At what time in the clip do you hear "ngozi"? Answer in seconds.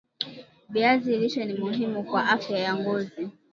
2.75-3.29